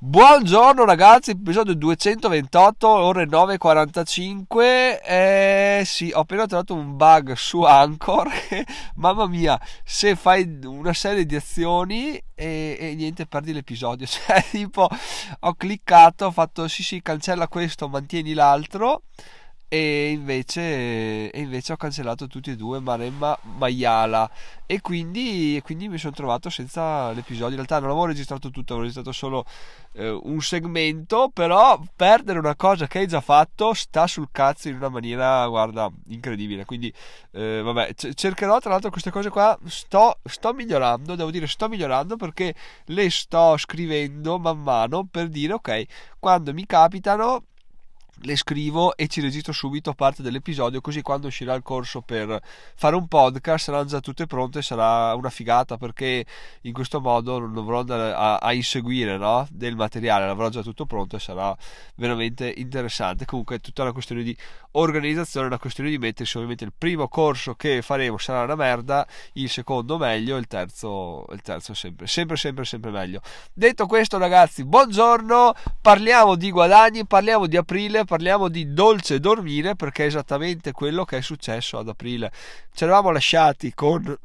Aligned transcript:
Buongiorno 0.00 0.84
ragazzi, 0.84 1.32
episodio 1.32 1.74
228, 1.74 2.86
ore 2.86 3.26
9.45. 3.26 5.00
Eh 5.04 5.82
sì, 5.84 6.12
ho 6.14 6.20
appena 6.20 6.46
trovato 6.46 6.72
un 6.72 6.96
bug 6.96 7.32
su 7.32 7.62
Anchor. 7.62 8.30
Mamma 8.94 9.26
mia, 9.26 9.60
se 9.82 10.14
fai 10.14 10.60
una 10.62 10.92
serie 10.92 11.26
di 11.26 11.34
azioni 11.34 12.14
e, 12.36 12.76
e, 12.78 12.94
niente, 12.94 13.26
perdi 13.26 13.52
l'episodio. 13.52 14.06
Cioè, 14.08 14.44
tipo, 14.48 14.88
ho 15.40 15.54
cliccato, 15.54 16.26
ho 16.26 16.30
fatto 16.30 16.68
sì, 16.68 16.84
sì, 16.84 17.02
cancella 17.02 17.48
questo, 17.48 17.88
mantieni 17.88 18.34
l'altro 18.34 19.02
e 19.68 20.10
invece, 20.12 21.30
e 21.30 21.40
invece 21.40 21.74
ho 21.74 21.76
cancellato 21.76 22.26
tutti 22.26 22.50
e 22.50 22.56
due 22.56 22.80
Maremma 22.80 23.38
Maiala. 23.42 24.30
E 24.64 24.80
quindi, 24.80 25.56
e 25.56 25.62
quindi 25.62 25.88
mi 25.88 25.98
sono 25.98 26.14
trovato 26.14 26.48
senza 26.50 27.10
l'episodio. 27.12 27.48
In 27.48 27.54
realtà 27.56 27.78
non 27.78 27.90
avevo 27.90 28.06
registrato 28.06 28.50
tutto 28.50 28.72
avevo 28.74 28.80
registrato 28.80 29.12
solo 29.12 29.44
eh, 29.92 30.08
un 30.10 30.40
segmento 30.40 31.30
però 31.32 31.80
perdere 31.96 32.38
una 32.38 32.54
cosa 32.54 32.86
che 32.86 32.98
hai 32.98 33.06
già 33.06 33.20
fatto 33.20 33.72
sta 33.74 34.06
sul 34.06 34.28
cazzo 34.30 34.68
in 34.68 34.76
una 34.76 34.88
maniera 34.88 35.46
guarda 35.48 35.90
incredibile. 36.08 36.64
Quindi 36.64 36.92
eh, 37.32 37.60
vabbè 37.62 37.94
c- 37.94 38.12
cercherò 38.14 38.58
tra 38.60 38.70
l'altro 38.70 38.90
queste 38.90 39.10
cose 39.10 39.28
qua. 39.30 39.58
Sto, 39.66 40.18
sto 40.24 40.52
migliorando 40.54 41.14
devo 41.14 41.30
dire 41.30 41.46
sto 41.46 41.68
migliorando 41.68 42.16
perché 42.16 42.54
le 42.86 43.10
sto 43.10 43.56
scrivendo 43.56 44.38
man 44.38 44.62
mano 44.62 45.06
per 45.10 45.28
dire 45.28 45.52
ok 45.54 45.84
quando 46.18 46.52
mi 46.54 46.66
capitano 46.66 47.42
le 48.22 48.36
scrivo 48.36 48.96
e 48.96 49.06
ci 49.06 49.20
registro 49.20 49.52
subito 49.52 49.92
parte 49.92 50.22
dell'episodio 50.22 50.80
così 50.80 51.02
quando 51.02 51.28
uscirà 51.28 51.54
il 51.54 51.62
corso 51.62 52.00
per 52.00 52.40
fare 52.74 52.96
un 52.96 53.06
podcast 53.06 53.66
saranno 53.66 53.84
già 53.84 54.00
tutte 54.00 54.26
pronte 54.26 54.60
sarà 54.60 55.14
una 55.14 55.30
figata 55.30 55.76
perché 55.76 56.24
in 56.62 56.72
questo 56.72 57.00
modo 57.00 57.38
non 57.38 57.52
dovrò 57.52 57.80
andare 57.80 58.12
a, 58.12 58.36
a 58.36 58.52
inseguire 58.52 59.16
no? 59.16 59.46
del 59.50 59.76
materiale 59.76 60.26
l'avrò 60.26 60.48
già 60.48 60.62
tutto 60.62 60.84
pronto 60.86 61.16
e 61.16 61.20
sarà 61.20 61.56
veramente 61.94 62.52
interessante 62.56 63.24
comunque 63.24 63.56
è 63.56 63.60
tutta 63.60 63.82
una 63.82 63.92
questione 63.92 64.22
di 64.22 64.36
organizzazione 64.72 65.46
una 65.46 65.58
questione 65.58 65.90
di 65.90 65.98
mettersi 65.98 66.36
ovviamente 66.36 66.64
il 66.64 66.72
primo 66.76 67.06
corso 67.08 67.54
che 67.54 67.82
faremo 67.82 68.18
sarà 68.18 68.42
una 68.42 68.56
merda 68.56 69.06
il 69.34 69.48
secondo 69.48 69.96
meglio 69.96 70.36
il 70.36 70.46
terzo 70.48 71.24
il 71.30 71.40
terzo 71.42 71.72
sempre 71.72 72.06
sempre 72.08 72.36
sempre 72.36 72.64
sempre 72.64 72.90
meglio 72.90 73.20
detto 73.52 73.86
questo 73.86 74.18
ragazzi 74.18 74.64
buongiorno 74.64 75.54
parliamo 75.80 76.34
di 76.34 76.50
guadagni 76.50 77.06
parliamo 77.06 77.46
di 77.46 77.56
aprile 77.56 78.06
parliamo 78.08 78.48
di 78.48 78.72
dolce 78.72 79.20
dormire 79.20 79.76
perché 79.76 80.04
è 80.04 80.06
esattamente 80.06 80.72
quello 80.72 81.04
che 81.04 81.18
è 81.18 81.20
successo 81.20 81.76
ad 81.76 81.88
aprile. 81.88 82.32
Ci 82.72 82.84
eravamo 82.84 83.10
lasciati 83.10 83.74
con 83.74 84.18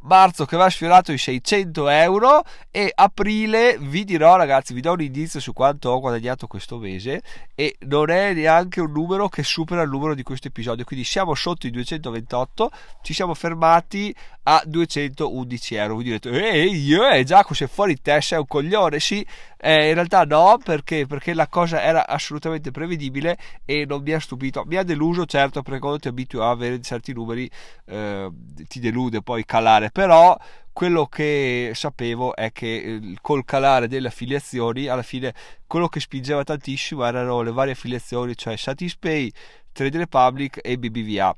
marzo 0.00 0.44
che 0.44 0.54
aveva 0.54 0.70
sfiorato 0.70 1.10
i 1.10 1.18
600 1.18 1.88
euro 1.88 2.44
e 2.70 2.92
aprile 2.94 3.76
vi 3.80 4.04
dirò 4.04 4.36
ragazzi 4.36 4.72
vi 4.72 4.80
do 4.80 4.92
un 4.92 5.00
indizio 5.00 5.40
su 5.40 5.52
quanto 5.52 5.90
ho 5.90 5.98
guadagnato 5.98 6.46
questo 6.46 6.78
mese 6.78 7.22
e 7.54 7.76
non 7.80 8.10
è 8.10 8.32
neanche 8.32 8.80
un 8.80 8.92
numero 8.92 9.28
che 9.28 9.42
supera 9.42 9.82
il 9.82 9.90
numero 9.90 10.14
di 10.14 10.22
questo 10.22 10.48
episodio 10.48 10.84
quindi 10.84 11.04
siamo 11.04 11.34
sotto 11.34 11.66
i 11.66 11.70
228 11.70 12.70
ci 13.02 13.12
siamo 13.12 13.34
fermati 13.34 14.14
a 14.44 14.62
211 14.64 15.74
euro 15.74 15.94
voi 15.94 16.04
direte 16.04 16.30
ehi 16.30 16.94
eh, 16.94 17.24
Giacomo 17.24 17.54
sei 17.54 17.66
fuori 17.66 18.00
te 18.00 18.20
sei 18.20 18.38
un 18.38 18.46
coglione 18.46 19.00
sì 19.00 19.26
eh, 19.60 19.88
in 19.88 19.94
realtà 19.94 20.24
no, 20.24 20.58
perché? 20.62 21.06
Perché 21.06 21.34
la 21.34 21.48
cosa 21.48 21.82
era 21.82 22.06
assolutamente 22.06 22.70
prevedibile 22.70 23.36
e 23.64 23.84
non 23.86 24.02
mi 24.02 24.12
ha 24.12 24.20
stupito. 24.20 24.64
Mi 24.64 24.76
ha 24.76 24.84
deluso, 24.84 25.26
certo, 25.26 25.62
perché 25.62 25.80
quando 25.80 25.98
ti 25.98 26.08
abitui 26.08 26.40
a 26.40 26.50
avere 26.50 26.80
certi 26.80 27.12
numeri 27.12 27.50
eh, 27.86 28.30
ti 28.68 28.78
delude 28.78 29.20
poi 29.22 29.44
calare, 29.44 29.90
però 29.90 30.36
quello 30.72 31.06
che 31.06 31.72
sapevo 31.74 32.36
è 32.36 32.52
che 32.52 32.76
eh, 32.76 33.16
col 33.20 33.44
calare 33.44 33.88
delle 33.88 34.08
affiliazioni, 34.08 34.86
alla 34.86 35.02
fine 35.02 35.34
quello 35.66 35.88
che 35.88 35.98
spingeva 35.98 36.44
tantissimo 36.44 37.04
erano 37.04 37.42
le 37.42 37.50
varie 37.50 37.72
affiliazioni, 37.72 38.36
cioè 38.36 38.56
Satispay, 38.56 39.32
Trade 39.72 39.98
Republic 39.98 40.60
e 40.62 40.78
BBVA 40.78 41.34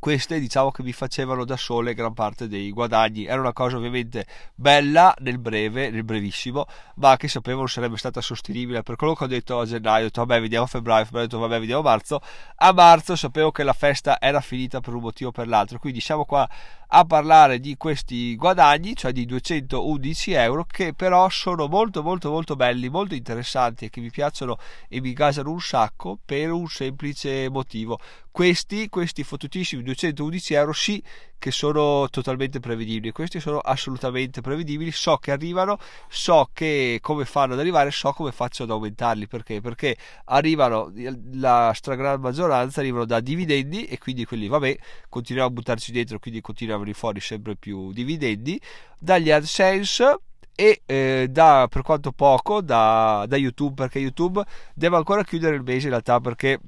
queste 0.00 0.40
diciamo 0.40 0.70
che 0.72 0.82
mi 0.82 0.92
facevano 0.92 1.44
da 1.44 1.56
sole 1.56 1.94
gran 1.94 2.14
parte 2.14 2.48
dei 2.48 2.72
guadagni. 2.72 3.26
Era 3.26 3.38
una 3.40 3.52
cosa 3.52 3.76
ovviamente 3.76 4.26
bella 4.54 5.14
nel 5.20 5.38
breve 5.38 5.90
nel 5.90 6.04
brevissimo 6.04 6.66
ma 6.96 7.16
che 7.16 7.28
sapevo 7.28 7.58
non 7.58 7.68
sarebbe 7.68 7.96
stata 7.98 8.20
sostenibile. 8.20 8.82
Per 8.82 8.96
quello 8.96 9.14
che 9.14 9.24
ho 9.24 9.28
detto 9.28 9.60
a 9.60 9.66
gennaio 9.66 10.00
ho 10.00 10.06
detto 10.06 10.24
vabbè 10.24 10.40
vediamo 10.40 10.66
febbraio 10.66 11.04
febbraio 11.04 11.26
ho 11.26 11.28
detto 11.28 11.38
vabbè 11.40 11.60
vediamo 11.60 11.82
marzo. 11.82 12.20
A 12.56 12.72
marzo 12.72 13.14
sapevo 13.14 13.52
che 13.52 13.62
la 13.62 13.74
festa 13.74 14.18
era 14.18 14.40
finita 14.40 14.80
per 14.80 14.94
un 14.94 15.02
motivo 15.02 15.28
o 15.28 15.32
per 15.32 15.46
l'altro. 15.46 15.78
Quindi 15.78 16.00
siamo 16.00 16.24
qua 16.24 16.48
a 16.92 17.04
parlare 17.04 17.60
di 17.60 17.76
questi 17.76 18.34
guadagni, 18.34 18.96
cioè 18.96 19.12
di 19.12 19.24
211 19.24 20.32
euro, 20.32 20.64
che 20.64 20.92
però 20.92 21.28
sono 21.28 21.68
molto 21.68 22.02
molto 22.02 22.30
molto 22.30 22.56
belli, 22.56 22.88
molto 22.88 23.14
interessanti 23.14 23.84
e 23.84 23.90
che 23.90 24.00
mi 24.00 24.10
piacciono 24.10 24.58
e 24.88 25.00
mi 25.00 25.12
gasano 25.12 25.50
un 25.50 25.60
sacco 25.60 26.18
per 26.24 26.50
un 26.50 26.66
semplice 26.66 27.48
motivo. 27.48 27.98
Questi, 28.32 28.88
questi 28.88 29.24
fottutissimi 29.24 29.82
211 29.82 30.54
euro 30.54 30.72
sì 30.72 31.02
che 31.38 31.50
sono 31.50 32.08
totalmente 32.10 32.60
prevedibili. 32.60 33.10
Questi 33.12 33.40
sono 33.40 33.58
assolutamente 33.58 34.40
prevedibili. 34.40 34.92
So 34.92 35.16
che 35.16 35.32
arrivano, 35.32 35.78
so 36.08 36.50
che 36.52 36.98
come 37.02 37.24
fanno 37.24 37.54
ad 37.54 37.58
arrivare, 37.58 37.90
so 37.90 38.12
come 38.12 38.30
faccio 38.30 38.62
ad 38.62 38.70
aumentarli. 38.70 39.26
Perché? 39.26 39.60
Perché 39.60 39.96
arrivano 40.26 40.92
la 41.32 41.72
stragrande 41.74 42.22
maggioranza 42.22 42.80
arrivano 42.80 43.04
da 43.04 43.20
dividendi 43.20 43.86
e 43.86 43.98
quindi 43.98 44.24
quelli, 44.24 44.46
vabbè, 44.46 44.78
continuiamo 45.08 45.50
a 45.50 45.52
buttarci 45.52 45.90
dentro, 45.90 46.18
quindi 46.18 46.40
continuiamo 46.40 46.80
a 46.80 46.84
venire 46.84 47.00
fuori 47.00 47.20
sempre 47.20 47.56
più 47.56 47.92
dividendi. 47.92 48.60
Dagli 48.98 49.30
AdSense 49.30 50.18
e 50.54 50.82
eh, 50.84 51.26
da 51.30 51.66
per 51.70 51.82
quanto 51.82 52.12
poco 52.12 52.60
da, 52.60 53.24
da 53.26 53.36
YouTube 53.36 53.74
perché 53.74 53.98
YouTube 53.98 54.44
deve 54.74 54.96
ancora 54.96 55.24
chiudere 55.24 55.56
il 55.56 55.62
mese 55.62 55.84
in 55.84 55.90
realtà 55.90 56.20
perché 56.20 56.60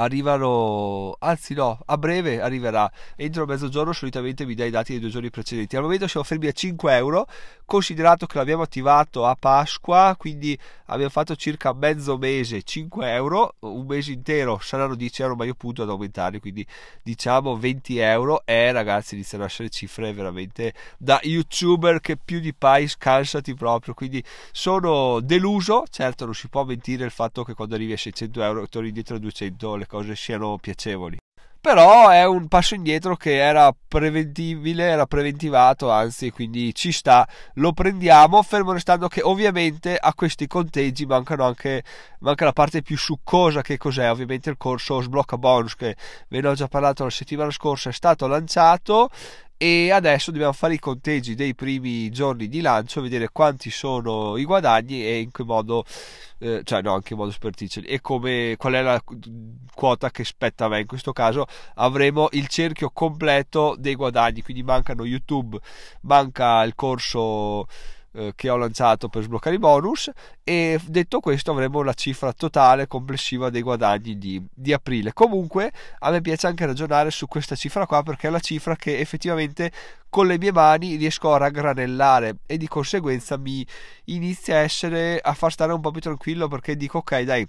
arrivano, 0.00 1.16
anzi 1.18 1.54
no, 1.54 1.78
a 1.84 1.98
breve 1.98 2.40
arriverà, 2.40 2.90
entro 3.16 3.44
mezzogiorno 3.44 3.92
solitamente 3.92 4.46
mi 4.46 4.54
dai 4.54 4.68
i 4.68 4.70
dati 4.70 4.92
dei 4.92 5.00
due 5.00 5.10
giorni 5.10 5.30
precedenti. 5.30 5.76
Al 5.76 5.82
momento 5.82 6.08
siamo 6.08 6.26
fermi 6.26 6.46
a 6.46 6.52
5 6.52 6.96
euro, 6.96 7.26
considerato 7.66 8.26
che 8.26 8.38
l'abbiamo 8.38 8.62
attivato 8.62 9.26
a 9.26 9.36
Pasqua, 9.38 10.14
quindi 10.18 10.58
abbiamo 10.86 11.10
fatto 11.10 11.36
circa 11.36 11.72
mezzo 11.74 12.16
mese 12.16 12.62
5 12.62 13.12
euro, 13.12 13.54
un 13.60 13.84
mese 13.86 14.12
intero 14.12 14.58
saranno 14.60 14.94
10 14.94 15.22
euro, 15.22 15.36
ma 15.36 15.44
io 15.44 15.54
punto 15.54 15.82
ad 15.82 15.90
aumentarli, 15.90 16.40
quindi 16.40 16.66
diciamo 17.02 17.56
20 17.56 17.98
euro. 17.98 18.42
E 18.44 18.72
ragazzi 18.72 19.14
iniziano 19.14 19.44
a 19.44 19.46
essere 19.46 19.68
cifre 19.68 20.12
veramente 20.12 20.72
da 20.96 21.20
youtuber 21.22 22.00
che 22.00 22.16
più 22.16 22.40
di 22.40 22.54
pai 22.54 22.88
scansati 22.88 23.54
proprio, 23.54 23.92
quindi 23.92 24.24
sono 24.50 25.20
deluso, 25.20 25.84
certo 25.90 26.24
non 26.24 26.34
si 26.34 26.48
può 26.48 26.64
mentire 26.64 27.04
il 27.04 27.10
fatto 27.10 27.44
che 27.44 27.54
quando 27.54 27.74
arrivi 27.74 27.92
a 27.92 27.98
600 27.98 28.42
euro 28.42 28.68
torni 28.68 28.88
indietro 28.88 29.16
a 29.16 29.18
200 29.18 29.76
le 29.76 29.86
cose 29.90 30.16
siano 30.16 30.56
piacevoli. 30.58 31.18
Però 31.62 32.08
è 32.08 32.24
un 32.24 32.48
passo 32.48 32.74
indietro 32.74 33.16
che 33.16 33.36
era 33.36 33.70
preventivile, 33.86 34.84
era 34.84 35.04
preventivato, 35.04 35.90
anzi, 35.90 36.30
quindi 36.30 36.74
ci 36.74 36.90
sta, 36.90 37.28
lo 37.56 37.74
prendiamo, 37.74 38.42
fermo 38.42 38.72
restando 38.72 39.08
che 39.08 39.20
ovviamente 39.20 39.94
a 39.94 40.14
questi 40.14 40.46
conteggi 40.46 41.04
mancano 41.04 41.44
anche, 41.44 41.84
manca 42.20 42.46
la 42.46 42.54
parte 42.54 42.80
più 42.80 42.96
succosa 42.96 43.60
che 43.60 43.76
cos'è, 43.76 44.10
ovviamente 44.10 44.48
il 44.48 44.56
corso 44.56 45.02
Sblocca 45.02 45.36
Bonus 45.36 45.74
che 45.74 45.96
ve 46.28 46.40
ne 46.40 46.48
ho 46.48 46.54
già 46.54 46.66
parlato 46.66 47.04
la 47.04 47.10
settimana 47.10 47.50
scorsa, 47.50 47.90
è 47.90 47.92
stato 47.92 48.26
lanciato 48.26 49.10
e 49.62 49.90
adesso 49.90 50.30
dobbiamo 50.30 50.54
fare 50.54 50.72
i 50.72 50.78
conteggi 50.78 51.34
dei 51.34 51.54
primi 51.54 52.08
giorni 52.08 52.48
di 52.48 52.62
lancio, 52.62 53.02
vedere 53.02 53.28
quanti 53.30 53.68
sono 53.68 54.38
i 54.38 54.44
guadagni 54.44 55.04
e 55.04 55.18
in 55.18 55.30
che 55.30 55.44
modo, 55.44 55.84
eh, 56.38 56.62
cioè 56.64 56.80
no, 56.80 56.94
anche 56.94 57.12
in 57.12 57.18
modo 57.18 57.30
superficiale, 57.30 57.86
e 57.86 58.00
come, 58.00 58.54
qual 58.56 58.72
è 58.72 58.80
la 58.80 59.04
quota 59.74 60.10
che 60.10 60.24
spetta 60.24 60.64
a 60.64 60.68
me. 60.68 60.80
In 60.80 60.86
questo 60.86 61.12
caso 61.12 61.44
avremo 61.74 62.28
il 62.32 62.48
cerchio 62.48 62.88
completo 62.90 63.76
dei 63.78 63.96
guadagni, 63.96 64.40
quindi 64.40 64.62
mancano 64.62 65.04
YouTube, 65.04 65.58
manca 66.04 66.62
il 66.62 66.74
corso 66.74 67.66
eh, 68.12 68.32
che 68.34 68.48
ho 68.48 68.56
lanciato 68.56 69.08
per 69.08 69.22
sbloccare 69.22 69.56
i 69.56 69.58
bonus 69.58 70.10
e 70.42 70.80
detto 70.86 71.20
questo 71.20 71.52
avremo 71.52 71.82
la 71.82 71.94
cifra 71.94 72.32
totale 72.32 72.86
complessiva 72.86 73.50
dei 73.50 73.62
guadagni 73.62 74.18
di, 74.18 74.44
di, 74.52 74.72
aprile. 74.72 75.12
Comunque 75.12 75.72
a 76.00 76.10
me 76.10 76.20
piace 76.20 76.46
anche 76.46 76.66
ragionare 76.66 77.10
su 77.10 77.26
questa 77.26 77.54
cifra 77.54 77.86
qua 77.86 78.02
perché 78.02 78.28
è 78.28 78.30
la 78.30 78.40
cifra 78.40 78.74
che 78.76 78.98
effettivamente 78.98 79.70
con 80.08 80.26
le 80.26 80.38
mie 80.38 80.52
mani 80.52 80.96
riesco 80.96 81.32
a 81.32 81.38
raggranellare 81.38 82.38
e 82.46 82.56
di 82.56 82.66
conseguenza 82.66 83.36
mi 83.36 83.64
inizia 84.06 84.56
a 84.56 84.60
essere 84.60 85.20
a 85.22 85.32
far 85.34 85.52
stare 85.52 85.72
un 85.72 85.80
po' 85.80 85.92
più 85.92 86.00
tranquillo 86.00 86.48
perché 86.48 86.76
dico 86.76 86.98
ok 86.98 87.20
dai 87.20 87.46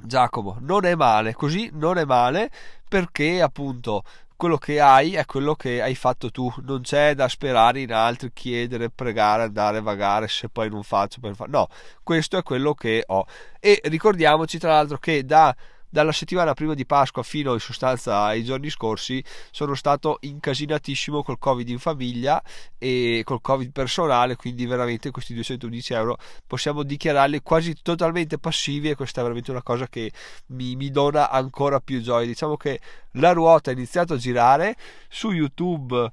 Giacomo 0.00 0.58
non 0.60 0.84
è 0.84 0.94
male 0.94 1.32
così 1.32 1.70
non 1.72 1.96
è 1.96 2.04
male 2.04 2.50
perché 2.86 3.40
appunto 3.40 4.02
quello 4.38 4.56
che 4.56 4.78
hai 4.78 5.16
è 5.16 5.24
quello 5.24 5.56
che 5.56 5.82
hai 5.82 5.96
fatto 5.96 6.30
tu, 6.30 6.48
non 6.62 6.82
c'è 6.82 7.16
da 7.16 7.28
sperare 7.28 7.80
in 7.80 7.92
altri, 7.92 8.30
chiedere, 8.32 8.88
pregare, 8.88 9.42
andare, 9.42 9.80
vagare 9.80 10.28
se 10.28 10.48
poi 10.48 10.70
non 10.70 10.84
faccio 10.84 11.18
per 11.20 11.34
fare. 11.34 11.50
No, 11.50 11.66
questo 12.04 12.38
è 12.38 12.44
quello 12.44 12.72
che 12.72 13.02
ho. 13.04 13.26
E 13.58 13.80
ricordiamoci 13.86 14.58
tra 14.58 14.74
l'altro 14.74 14.98
che 14.98 15.24
da 15.24 15.52
dalla 15.88 16.12
settimana 16.12 16.54
prima 16.54 16.74
di 16.74 16.86
Pasqua 16.86 17.22
fino 17.22 17.52
in 17.52 17.60
sostanza 17.60 18.22
ai 18.22 18.44
giorni 18.44 18.70
scorsi 18.70 19.22
sono 19.50 19.74
stato 19.74 20.18
incasinatissimo 20.20 21.22
col 21.22 21.38
covid 21.38 21.68
in 21.68 21.78
famiglia 21.78 22.42
e 22.76 23.22
col 23.24 23.40
covid 23.40 23.72
personale 23.72 24.36
quindi 24.36 24.66
veramente 24.66 25.10
questi 25.10 25.34
211 25.34 25.92
euro 25.94 26.18
possiamo 26.46 26.82
dichiararli 26.82 27.42
quasi 27.42 27.74
totalmente 27.82 28.38
passivi 28.38 28.90
e 28.90 28.94
questa 28.94 29.20
è 29.20 29.22
veramente 29.22 29.50
una 29.50 29.62
cosa 29.62 29.86
che 29.88 30.12
mi, 30.46 30.76
mi 30.76 30.90
dona 30.90 31.30
ancora 31.30 31.80
più 31.80 32.00
gioia. 32.00 32.26
Diciamo 32.26 32.56
che 32.56 32.80
la 33.12 33.32
ruota 33.32 33.70
ha 33.70 33.72
iniziato 33.72 34.14
a 34.14 34.16
girare 34.16 34.76
su 35.08 35.30
youtube 35.30 36.10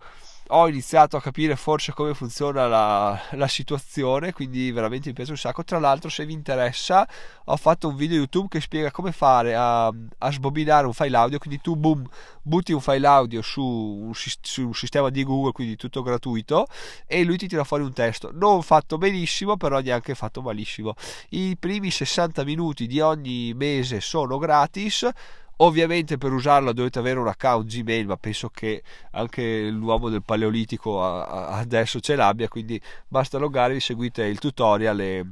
ho 0.49 0.67
iniziato 0.67 1.17
a 1.17 1.21
capire 1.21 1.55
forse 1.55 1.91
come 1.91 2.13
funziona 2.13 2.67
la, 2.67 3.19
la, 3.31 3.47
situazione, 3.47 4.31
quindi 4.31 4.71
veramente 4.71 5.07
mi 5.09 5.15
piace 5.15 5.31
un 5.31 5.37
sacco. 5.37 5.63
Tra 5.63 5.79
l'altro, 5.79 6.09
se 6.09 6.25
vi 6.25 6.33
interessa, 6.33 7.07
ho 7.45 7.57
fatto 7.57 7.87
un 7.87 7.95
video 7.95 8.17
YouTube 8.17 8.47
che 8.49 8.61
spiega 8.61 8.91
come 8.91 9.11
fare 9.11 9.55
a, 9.55 9.87
a 9.87 10.31
sbobinare 10.31 10.85
un 10.85 10.93
file 10.93 11.17
audio. 11.17 11.37
Quindi 11.39 11.61
tu, 11.61 11.75
boom, 11.75 12.07
butti 12.41 12.73
un 12.73 12.81
file 12.81 13.07
audio 13.07 13.41
su 13.41 13.63
un, 13.63 14.11
su 14.13 14.67
un, 14.67 14.73
sistema 14.73 15.09
di 15.09 15.23
Google, 15.23 15.51
quindi 15.51 15.75
tutto 15.75 16.03
gratuito, 16.03 16.67
e 17.07 17.23
lui 17.23 17.37
ti 17.37 17.47
tira 17.47 17.63
fuori 17.63 17.83
un 17.83 17.93
testo. 17.93 18.29
Non 18.31 18.61
fatto 18.61 18.97
benissimo, 18.97 19.57
però 19.57 19.79
neanche 19.79 20.13
fatto 20.13 20.41
malissimo. 20.41 20.93
I 21.29 21.57
primi 21.57 21.89
60 21.89 22.43
minuti 22.43 22.85
di 22.85 22.99
ogni 22.99 23.53
mese 23.55 23.99
sono 23.99 24.37
gratis 24.37 25.09
Ovviamente 25.57 26.17
per 26.17 26.33
usarla 26.33 26.73
dovete 26.73 26.99
avere 26.99 27.19
un 27.19 27.27
account 27.27 27.67
Gmail, 27.67 28.07
ma 28.07 28.17
penso 28.17 28.49
che 28.49 28.83
anche 29.11 29.69
l'uomo 29.69 30.09
del 30.09 30.21
Paleolitico 30.21 31.01
adesso 31.01 32.01
ce 32.01 32.15
l'abbia, 32.15 32.49
quindi 32.49 32.81
basta 33.07 33.37
loggarvi, 33.37 33.79
seguite 33.79 34.23
il 34.23 34.39
tutorial 34.39 34.99
e, 34.99 35.25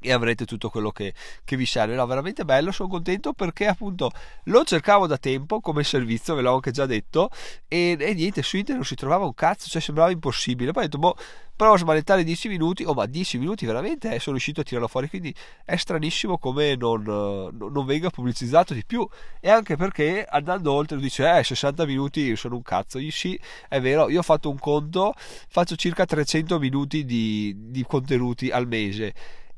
e 0.00 0.12
avrete 0.12 0.46
tutto 0.46 0.70
quello 0.70 0.90
che, 0.90 1.14
che, 1.44 1.56
vi 1.56 1.66
serve. 1.66 1.94
No, 1.94 2.06
veramente 2.06 2.44
bello, 2.44 2.72
sono 2.72 2.88
contento 2.88 3.32
perché 3.32 3.66
appunto 3.66 4.10
lo 4.44 4.64
cercavo 4.64 5.06
da 5.06 5.18
tempo 5.18 5.60
come 5.60 5.84
servizio, 5.84 6.34
ve 6.34 6.42
l'ho 6.42 6.54
anche 6.54 6.70
già 6.70 6.86
detto, 6.86 7.30
e, 7.68 7.96
e 7.98 8.14
niente, 8.14 8.42
su 8.42 8.56
internet 8.56 8.76
non 8.76 8.84
si 8.84 8.94
trovava 8.94 9.24
un 9.24 9.34
cazzo, 9.34 9.68
cioè 9.68 9.80
sembrava 9.80 10.10
impossibile. 10.10 10.72
Poi 10.72 10.84
ho 10.84 10.86
detto, 10.86 10.98
boh, 10.98 11.16
provo 11.60 11.74
a 11.74 11.78
smanettare 11.78 12.24
10 12.24 12.48
minuti, 12.48 12.84
oh 12.84 12.94
ma 12.94 13.04
10 13.04 13.36
minuti 13.36 13.66
veramente 13.66 14.14
eh, 14.14 14.18
sono 14.18 14.32
riuscito 14.36 14.62
a 14.62 14.64
tirarlo 14.64 14.88
fuori, 14.88 15.10
quindi 15.10 15.34
è 15.62 15.76
stranissimo 15.76 16.38
come 16.38 16.74
non, 16.74 17.02
non, 17.02 17.84
venga 17.84 18.08
pubblicizzato 18.08 18.72
di 18.72 18.82
più 18.82 19.06
e 19.40 19.50
anche 19.50 19.76
perché 19.76 20.24
andando 20.26 20.72
oltre 20.72 20.96
dice 20.96 21.38
eh 21.38 21.44
60 21.44 21.84
minuti 21.84 22.34
sono 22.34 22.54
un 22.54 22.62
cazzo, 22.62 22.98
io 22.98 23.10
sì 23.10 23.38
è 23.68 23.78
vero, 23.78 24.08
io 24.08 24.20
ho 24.20 24.22
fatto 24.22 24.48
un 24.48 24.58
conto, 24.58 25.12
faccio 25.18 25.76
circa 25.76 26.06
300 26.06 26.58
minuti 26.58 27.04
di, 27.04 27.54
di 27.54 27.84
contenuti 27.86 28.48
al 28.48 28.66
mese 28.66 29.12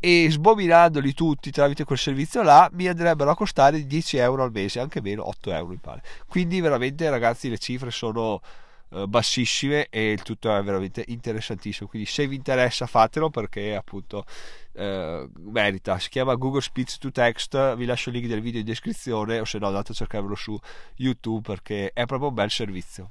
e 0.04 0.26
sbobinandoli 0.28 1.14
tutti 1.14 1.52
tramite 1.52 1.84
quel 1.84 1.96
servizio 1.96 2.43
là 2.43 2.69
mi 2.72 2.88
andrebbero 2.88 3.31
a 3.31 3.37
costare 3.37 3.87
10 3.87 4.16
euro 4.16 4.43
al 4.43 4.50
mese, 4.50 4.81
anche 4.81 5.00
meno 5.00 5.28
8 5.28 5.52
euro 5.52 5.69
mi 5.69 5.76
pare. 5.76 6.02
Quindi 6.26 6.60
veramente 6.60 7.08
ragazzi 7.08 7.49
le 7.49 7.56
cifre 7.56 7.93
sono 7.93 8.40
eh, 8.90 9.06
bassissime 9.06 9.87
e 9.90 10.10
il 10.10 10.22
tutto 10.22 10.52
è 10.52 10.60
veramente 10.64 11.04
interessantissimo. 11.06 11.88
Quindi 11.88 12.08
se 12.08 12.26
vi 12.26 12.34
interessa 12.34 12.88
fatelo 12.88 13.31
perché 13.31 13.76
appunto 13.76 14.25
eh, 14.72 15.28
merita. 15.38 16.00
Si 16.00 16.08
chiama 16.08 16.34
Google 16.34 16.62
Speech 16.62 16.98
to 16.98 17.12
Text 17.12 17.76
vi 17.76 17.84
lascio 17.84 18.08
il 18.08 18.16
link 18.16 18.26
del 18.26 18.40
video 18.40 18.58
in 18.58 18.66
descrizione 18.66 19.38
o 19.38 19.44
se 19.44 19.58
no 19.60 19.69
andate 19.69 19.93
a 19.93 19.94
cercarvelo 19.94 20.34
su 20.34 20.58
YouTube 20.96 21.43
perché 21.43 21.93
è 21.93 22.06
proprio 22.06 22.31
un 22.31 22.34
bel 22.34 22.50
servizio 22.50 23.10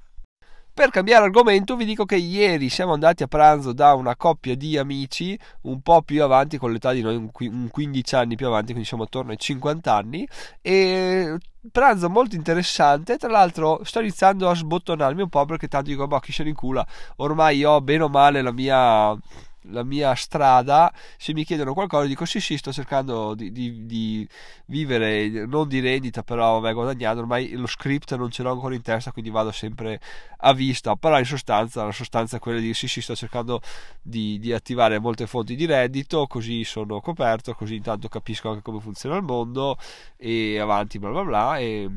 per 0.74 0.90
cambiare 0.90 1.26
argomento 1.26 1.76
vi 1.76 1.86
dico 1.86 2.06
che 2.06 2.16
ieri 2.16 2.70
siamo 2.70 2.94
andati 2.94 3.24
a 3.24 3.28
pranzo 3.28 3.74
da 3.74 3.94
una 3.94 4.16
coppia 4.16 4.56
di 4.56 4.78
amici 4.78 5.38
un 5.62 5.82
po' 5.82 6.02
più 6.02 6.24
avanti 6.24 6.58
con 6.58 6.72
l'età 6.72 6.92
di 6.94 7.02
noi, 7.02 7.16
un 7.16 7.68
15 7.70 8.16
anni 8.16 8.36
più 8.36 8.48
avanti, 8.48 8.68
quindi 8.68 8.88
siamo 8.88 9.04
attorno 9.04 9.32
ai 9.32 9.38
50 9.38 9.94
anni 9.94 10.28
e 10.62 11.38
pranzo 11.72 12.10
molto 12.10 12.36
interessante. 12.36 13.18
Tra 13.18 13.30
l'altro 13.30 13.82
sto 13.84 14.00
iniziando 14.00 14.50
a 14.50 14.56
sbottonarmi 14.56 15.22
un 15.22 15.30
po' 15.30 15.46
perché 15.46 15.68
tanto 15.68 15.90
dico 15.90 16.08
boh 16.08 16.20
chi 16.20 16.32
se 16.32 16.44
ne 16.44 16.50
incula? 16.50 16.86
Ormai 17.18 17.64
ho 17.64 17.82
bene 17.82 18.04
o 18.04 18.10
male 18.10 18.42
la 18.42 18.52
mia 18.52 19.18
la 19.66 19.84
mia 19.84 20.13
strada, 20.16 20.92
se 21.18 21.34
mi 21.34 21.44
chiedono 21.44 21.74
qualcosa 21.74 22.08
dico 22.08 22.25
sì 22.25 22.40
sì 22.40 22.58
sto 22.58 22.72
cercando 22.72 23.36
di, 23.36 23.52
di, 23.52 23.86
di 23.86 24.28
vivere 24.66 25.46
non 25.46 25.68
di 25.68 25.80
rendita 25.80 26.24
però 26.24 26.60
vabbè 26.60 26.74
guadagnando, 26.74 27.22
ormai 27.22 27.52
lo 27.52 27.68
script 27.68 28.16
non 28.16 28.31
ce 28.31 28.44
l'ho 28.44 28.52
ancora 28.52 28.74
in 28.75 28.81
testa 28.81 29.12
quindi 29.12 29.30
vado 29.30 29.52
sempre 29.52 30.00
a 30.38 30.54
vista, 30.54 30.96
però 30.96 31.19
in 31.19 31.25
sostanza 31.25 31.84
la 31.84 31.92
sostanza 31.92 32.38
è 32.38 32.40
quella 32.40 32.60
di 32.60 32.74
sì 32.74 32.88
sì 32.88 33.02
sto 33.02 33.16
cercando 33.16 33.62
di, 34.02 34.40
di 34.40 34.54
attivare 34.54 35.00
molte 35.00 35.28
fonti 35.28 35.56
di 35.56 35.66
reddito 35.66 36.25
così 36.28 36.63
sono 36.63 37.00
coperto, 37.02 37.54
così 37.54 37.75
intanto 37.75 38.08
capisco 38.08 38.50
anche 38.50 38.62
come 38.62 38.80
funziona 38.80 39.16
il 39.18 39.24
mondo 39.24 39.78
e 40.18 40.60
avanti 40.60 41.00
bla 41.00 41.10
bla 41.12 41.24
bla 41.24 41.58
e 41.58 41.90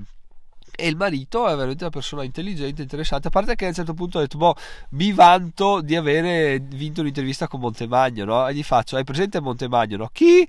e 0.76 0.88
il 0.88 0.96
marito 0.96 1.46
è 1.46 1.54
veramente 1.54 1.84
una 1.84 1.92
persona 1.92 2.22
intelligente, 2.24 2.82
interessante. 2.82 3.28
A 3.28 3.30
parte 3.30 3.54
che 3.54 3.64
a 3.64 3.68
un 3.68 3.74
certo 3.74 3.94
punto 3.94 4.18
ho 4.18 4.20
detto: 4.20 4.38
Boh, 4.38 4.54
mi 4.90 5.12
vanto 5.12 5.80
di 5.80 5.96
avere 5.96 6.58
vinto 6.60 7.00
un'intervista 7.00 7.48
con 7.48 7.60
Montemagno, 7.60 8.24
no? 8.24 8.46
E 8.48 8.54
gli 8.54 8.62
faccio: 8.62 8.96
Hai 8.96 9.04
presente 9.04 9.40
Montemagno, 9.40 9.96
no? 9.96 10.10
Chi? 10.12 10.46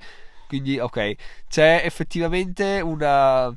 Quindi, 0.48 0.78
ok, 0.80 1.16
c'è 1.50 1.82
effettivamente 1.84 2.80
una 2.82 3.54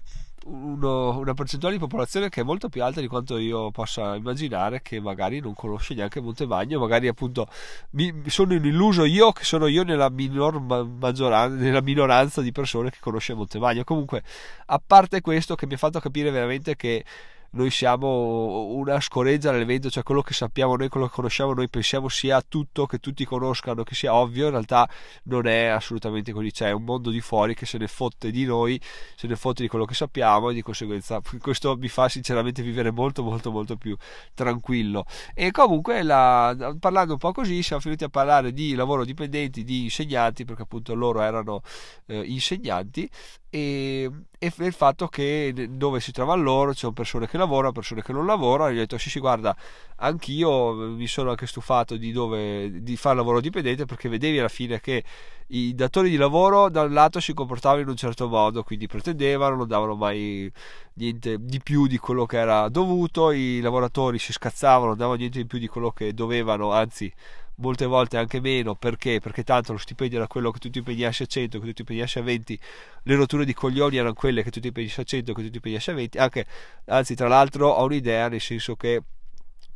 uno, 0.49 1.19
una 1.19 1.35
percentuale 1.35 1.75
di 1.75 1.81
popolazione 1.81 2.29
che 2.29 2.41
è 2.41 2.45
molto 2.45 2.69
più 2.69 2.83
alta 2.83 3.01
di 3.01 3.07
quanto 3.07 3.37
io 3.37 3.71
possa 3.71 4.15
immaginare, 4.17 4.83
che 4.83 5.01
magari 5.01 5.41
non 5.41 5.55
conosce 5.55 5.95
neanche 5.95 6.21
Montemagno, 6.21 6.79
magari 6.79 7.09
appunto 7.09 7.47
mi, 7.91 8.23
sono 8.27 8.55
un 8.55 8.65
illuso 8.65 9.05
io 9.05 9.33
che 9.33 9.45
sono 9.45 9.67
io 9.67 9.83
nella, 9.83 10.09
minor 10.09 10.61
maggioranza, 10.61 11.55
nella 11.57 11.83
minoranza 11.83 12.41
di 12.41 12.53
persone 12.53 12.91
che 12.91 12.99
conosce 13.01 13.35
Montemagno. 13.35 13.85
Comunque, 13.85 14.23
a 14.67 14.81
parte 14.85 15.21
questo, 15.21 15.55
che 15.55 15.67
mi 15.67 15.75
ha 15.75 15.79
fatto 15.79 16.01
capire 16.01 16.31
veramente 16.31 16.77
che 16.77 17.05
noi 17.51 17.71
siamo 17.71 18.67
una 18.75 19.01
scoreggia 19.01 19.51
nell'evento, 19.51 19.89
cioè 19.89 20.03
quello 20.03 20.21
che 20.21 20.35
sappiamo 20.35 20.77
noi, 20.77 20.89
quello 20.89 21.07
che 21.07 21.13
conosciamo 21.15 21.55
noi 21.55 21.69
pensiamo 21.69 22.09
sia 22.09 22.43
tutto, 22.47 22.87
che 22.87 22.99
tutti 22.99 23.25
conoscano, 23.25 23.85
che 23.85 23.95
sia 23.95 24.15
ovvio, 24.15 24.47
in 24.47 24.53
realtà 24.53 24.89
non 25.25 25.47
è 25.47 25.67
assolutamente 25.67 26.33
così, 26.33 26.51
c'è 26.51 26.71
un 26.73 26.85
mondo 26.85 27.11
di 27.11 27.21
fuori 27.21 27.55
che 27.55 27.65
se 27.65 27.79
ne 27.79 27.87
fotte 27.87 28.31
di 28.31 28.45
noi, 28.45 28.81
se 29.17 29.27
ne 29.27 29.37
fotte 29.37 29.63
di 29.63 29.69
quello 29.69 29.87
che 29.87 29.95
sappiamo 29.95 30.51
e 30.51 30.55
di 30.55 30.63
conseguenza 30.63 31.21
questo 31.41 31.77
mi 31.77 31.89
fa 31.89 32.09
sinceramente 32.09 32.63
vivere 32.63 32.91
molto 32.91 33.23
molto 33.23 33.51
molto 33.51 33.77
più 33.77 33.97
tranquillo. 34.35 35.07
E 35.35 35.51
comunque 35.51 36.03
la, 36.03 36.55
parlando 36.79 37.13
un 37.15 37.19
po' 37.19 37.33
così 37.33 37.63
siamo 37.63 37.81
finiti 37.81 38.05
a 38.05 38.09
parlare 38.09 38.53
di 38.53 38.75
lavoro 38.75 39.05
dipendenti, 39.05 39.65
di 39.65 39.85
insegnanti, 39.85 40.45
perché 40.45 40.63
appunto 40.63 40.95
loro 40.95 41.23
erano 41.23 41.63
eh, 42.07 42.21
insegnanti 42.25 43.09
e, 43.51 44.11
e, 44.39 44.53
il 44.59 44.73
fatto 44.73 45.09
che 45.09 45.69
dove 45.71 46.01
si 46.01 46.13
trovano 46.13 46.43
loro 46.43 46.73
ci 46.73 46.81
sono 46.81 46.93
persone 46.93 47.27
che 47.27 47.39
lavorano, 47.39 47.73
persone 47.73 48.03
che 48.03 48.13
non 48.13 48.27
lavorano. 48.27 48.71
Gli 48.73 48.77
ho 48.77 48.81
detto: 48.81 48.99
Sì, 48.99 49.09
sì, 49.09 49.21
guarda, 49.21 49.57
anch'io 49.97 50.73
mi 50.75 51.07
sono 51.07 51.31
anche 51.31 51.47
stufato 51.47 51.97
di, 51.97 52.13
dove, 52.13 52.83
di 52.83 52.97
fare 52.97 53.17
lavoro 53.17 53.41
dipendente 53.41 53.87
perché 53.87 54.09
vedevi 54.09 54.39
alla 54.39 54.49
fine 54.49 54.81
che 54.81 55.03
i 55.49 55.75
datori 55.75 56.11
di 56.11 56.17
lavoro 56.17 56.69
da 56.69 56.83
un 56.83 56.93
lato 56.93 57.21
si 57.21 57.33
comportavano 57.33 57.81
in 57.81 57.89
un 57.89 57.97
certo 57.97 58.29
modo, 58.29 58.63
quindi 58.63 58.87
pretendevano, 58.87 59.57
non 59.57 59.67
davano 59.67 59.95
mai 59.95 60.51
niente 60.95 61.37
di 61.41 61.61
più 61.63 61.87
di 61.87 61.97
quello 61.97 62.27
che 62.27 62.37
era 62.37 62.69
dovuto, 62.69 63.31
i 63.31 63.61
lavoratori 63.61 64.19
si 64.19 64.33
scazzavano, 64.33 64.89
non 64.89 64.97
davano 64.99 65.17
niente 65.17 65.39
di 65.39 65.47
più 65.47 65.59
di 65.59 65.69
quello 65.69 65.91
che 65.91 66.13
dovevano, 66.13 66.73
anzi 66.73 67.11
molte 67.59 67.87
volte 67.87 68.17
anche 68.17 68.41
meno 68.41 68.75
perché? 68.75 69.21
Perché 69.21 69.45
tanto 69.45 69.73
lo 69.73 69.79
stipendio 69.79 70.19
era 70.19 70.27
quello 70.27 70.51
che 70.51 70.59
tu 70.59 70.71
ti 70.71 70.79
impegnassi 70.79 71.23
a 71.23 71.27
100, 71.27 71.59
che 71.59 71.67
tu 71.67 71.73
ti 71.73 71.81
impegnassi 71.83 72.19
a 72.19 72.23
20, 72.23 72.59
le 73.05 73.15
rotture 73.15 73.45
di 73.45 73.55
coglioni 73.55 73.97
erano 73.97 74.15
quelle 74.15 74.43
che 74.43 74.51
tu 74.51 74.61
ti 74.61 74.69
impegnassi 74.69 75.01
a 75.01 75.05
100, 75.05 75.33
che 75.33 75.43
tu 75.43 75.51
ti 75.51 75.57
impegnassi 75.57 75.91
a 75.91 75.95
20, 75.95 76.19
anche, 76.19 76.47
anzi 76.87 77.15
tra 77.15 77.29
l'altro 77.29 77.69
ho 77.69 77.85
un'idea 77.85 78.29
nel 78.29 78.41
senso 78.41 78.77
che 78.77 79.03